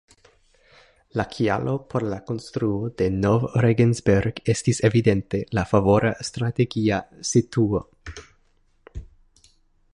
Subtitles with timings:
[1.19, 7.03] La kialo por la konstruo de Nov-Regensberg estis evidente la favora strategia
[7.35, 7.83] situo.